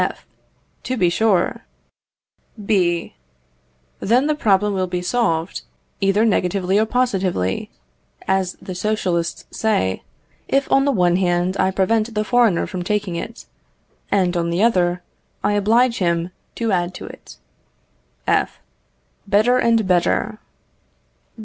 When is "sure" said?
1.11-1.63